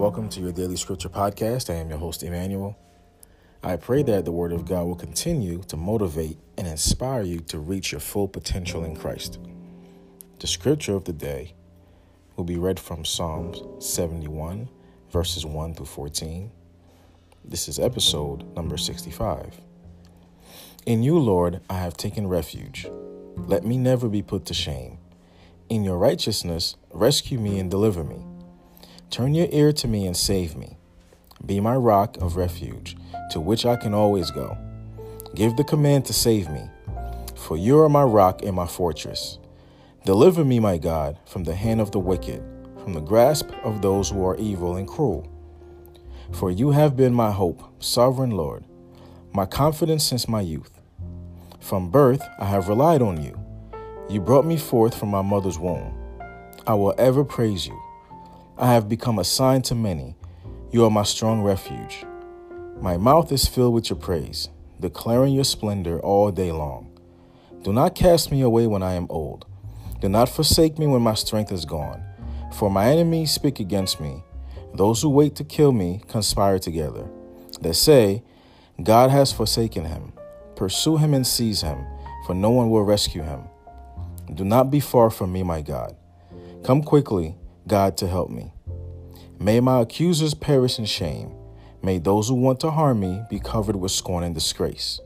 Welcome 0.00 0.30
to 0.30 0.40
your 0.40 0.52
daily 0.52 0.76
scripture 0.76 1.10
podcast. 1.10 1.68
I 1.68 1.74
am 1.74 1.90
your 1.90 1.98
host, 1.98 2.22
Emmanuel. 2.22 2.74
I 3.62 3.76
pray 3.76 4.02
that 4.04 4.24
the 4.24 4.32
Word 4.32 4.50
of 4.50 4.64
God 4.64 4.86
will 4.86 4.94
continue 4.94 5.58
to 5.64 5.76
motivate 5.76 6.38
and 6.56 6.66
inspire 6.66 7.20
you 7.20 7.40
to 7.40 7.58
reach 7.58 7.92
your 7.92 8.00
full 8.00 8.26
potential 8.26 8.82
in 8.82 8.96
Christ. 8.96 9.38
The 10.38 10.46
scripture 10.46 10.94
of 10.94 11.04
the 11.04 11.12
day 11.12 11.52
will 12.34 12.44
be 12.44 12.56
read 12.56 12.80
from 12.80 13.04
Psalms 13.04 13.60
71, 13.86 14.70
verses 15.10 15.44
1 15.44 15.74
through 15.74 15.84
14. 15.84 16.50
This 17.44 17.68
is 17.68 17.78
episode 17.78 18.56
number 18.56 18.78
65. 18.78 19.60
In 20.86 21.02
you, 21.02 21.18
Lord, 21.18 21.60
I 21.68 21.74
have 21.74 21.98
taken 21.98 22.26
refuge. 22.26 22.88
Let 23.36 23.66
me 23.66 23.76
never 23.76 24.08
be 24.08 24.22
put 24.22 24.46
to 24.46 24.54
shame. 24.54 24.96
In 25.68 25.84
your 25.84 25.98
righteousness, 25.98 26.76
rescue 26.90 27.38
me 27.38 27.58
and 27.58 27.70
deliver 27.70 28.02
me. 28.02 28.24
Turn 29.10 29.34
your 29.34 29.48
ear 29.50 29.72
to 29.72 29.88
me 29.88 30.06
and 30.06 30.16
save 30.16 30.56
me. 30.56 30.76
Be 31.44 31.58
my 31.58 31.74
rock 31.74 32.16
of 32.18 32.36
refuge, 32.36 32.96
to 33.32 33.40
which 33.40 33.66
I 33.66 33.74
can 33.74 33.92
always 33.92 34.30
go. 34.30 34.56
Give 35.34 35.56
the 35.56 35.64
command 35.64 36.04
to 36.04 36.12
save 36.12 36.48
me, 36.48 36.70
for 37.34 37.56
you 37.56 37.80
are 37.80 37.88
my 37.88 38.04
rock 38.04 38.44
and 38.44 38.54
my 38.54 38.68
fortress. 38.68 39.40
Deliver 40.04 40.44
me, 40.44 40.60
my 40.60 40.78
God, 40.78 41.18
from 41.26 41.42
the 41.42 41.56
hand 41.56 41.80
of 41.80 41.90
the 41.90 41.98
wicked, 41.98 42.40
from 42.84 42.92
the 42.92 43.00
grasp 43.00 43.50
of 43.64 43.82
those 43.82 44.10
who 44.10 44.24
are 44.24 44.36
evil 44.36 44.76
and 44.76 44.86
cruel. 44.86 45.26
For 46.30 46.52
you 46.52 46.70
have 46.70 46.96
been 46.96 47.12
my 47.12 47.32
hope, 47.32 47.64
sovereign 47.82 48.30
Lord, 48.30 48.64
my 49.32 49.44
confidence 49.44 50.04
since 50.04 50.28
my 50.28 50.40
youth. 50.40 50.80
From 51.58 51.90
birth 51.90 52.22
I 52.38 52.44
have 52.44 52.68
relied 52.68 53.02
on 53.02 53.20
you. 53.20 53.36
You 54.08 54.20
brought 54.20 54.46
me 54.46 54.56
forth 54.56 54.96
from 54.96 55.08
my 55.08 55.22
mother's 55.22 55.58
womb. 55.58 55.92
I 56.64 56.74
will 56.74 56.94
ever 56.96 57.24
praise 57.24 57.66
you. 57.66 57.76
I 58.60 58.74
have 58.74 58.90
become 58.90 59.18
a 59.18 59.24
sign 59.24 59.62
to 59.62 59.74
many. 59.74 60.16
You 60.70 60.84
are 60.84 60.90
my 60.90 61.04
strong 61.04 61.40
refuge. 61.40 62.04
My 62.78 62.98
mouth 62.98 63.32
is 63.32 63.48
filled 63.48 63.72
with 63.72 63.88
your 63.88 63.98
praise, 63.98 64.50
declaring 64.78 65.32
your 65.32 65.44
splendor 65.44 65.98
all 66.00 66.30
day 66.30 66.52
long. 66.52 66.90
Do 67.62 67.72
not 67.72 67.94
cast 67.94 68.30
me 68.30 68.42
away 68.42 68.66
when 68.66 68.82
I 68.82 68.92
am 68.92 69.06
old. 69.08 69.46
Do 70.02 70.10
not 70.10 70.28
forsake 70.28 70.78
me 70.78 70.86
when 70.86 71.00
my 71.00 71.14
strength 71.14 71.50
is 71.52 71.64
gone. 71.64 72.04
For 72.52 72.70
my 72.70 72.90
enemies 72.90 73.30
speak 73.30 73.60
against 73.60 73.98
me. 73.98 74.22
Those 74.74 75.00
who 75.00 75.08
wait 75.08 75.36
to 75.36 75.44
kill 75.44 75.72
me 75.72 76.02
conspire 76.06 76.58
together. 76.58 77.08
They 77.62 77.72
say, 77.72 78.22
God 78.82 79.08
has 79.10 79.32
forsaken 79.32 79.86
him. 79.86 80.12
Pursue 80.54 80.98
him 80.98 81.14
and 81.14 81.26
seize 81.26 81.62
him, 81.62 81.86
for 82.26 82.34
no 82.34 82.50
one 82.50 82.68
will 82.68 82.84
rescue 82.84 83.22
him. 83.22 83.40
Do 84.34 84.44
not 84.44 84.70
be 84.70 84.80
far 84.80 85.08
from 85.08 85.32
me, 85.32 85.42
my 85.42 85.62
God. 85.62 85.96
Come 86.62 86.82
quickly 86.82 87.36
God 87.70 87.96
to 87.98 88.08
help 88.08 88.30
me. 88.30 88.52
May 89.38 89.60
my 89.60 89.80
accusers 89.80 90.34
perish 90.34 90.80
in 90.80 90.86
shame. 90.86 91.32
May 91.84 91.98
those 91.98 92.28
who 92.28 92.34
want 92.34 92.58
to 92.60 92.72
harm 92.72 92.98
me 92.98 93.22
be 93.30 93.38
covered 93.38 93.76
with 93.76 93.92
scorn 93.92 94.24
and 94.24 94.34
disgrace. 94.34 94.98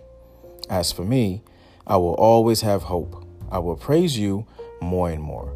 As 0.71 0.91
for 0.91 1.05
me, 1.05 1.43
I 1.87 1.98
will 1.98 2.15
always 2.15 2.62
have 2.62 2.84
hope. 2.84 3.23
I 3.53 3.59
will 3.59 3.77
praise 3.77 4.19
you 4.19 4.47
more 4.81 5.11
and 5.11 5.23
more. 5.23 5.55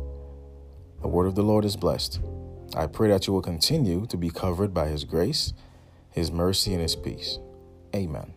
The 1.00 1.08
word 1.08 1.26
of 1.26 1.34
the 1.34 1.42
Lord 1.42 1.64
is 1.64 1.76
blessed. 1.76 2.20
I 2.76 2.86
pray 2.86 3.08
that 3.08 3.26
you 3.26 3.32
will 3.32 3.40
continue 3.40 4.04
to 4.04 4.16
be 4.18 4.28
covered 4.28 4.74
by 4.74 4.88
his 4.88 5.04
grace, 5.04 5.54
his 6.10 6.30
mercy, 6.30 6.74
and 6.74 6.82
his 6.82 6.94
peace. 6.94 7.38
Amen. 7.96 8.34